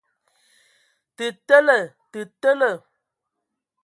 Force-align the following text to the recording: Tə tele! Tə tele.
Tə 1.15 1.27
tele! 1.47 1.77
Tə 2.11 2.21
tele. 2.41 2.69